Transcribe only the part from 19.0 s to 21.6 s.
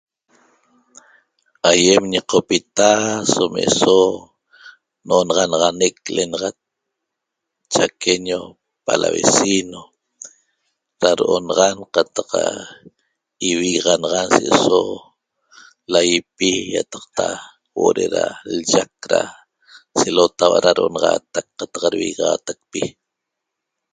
ra selotaua'a ra ro'onaxatac